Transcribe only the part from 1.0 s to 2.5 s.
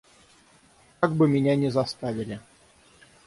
бы меня не заставили.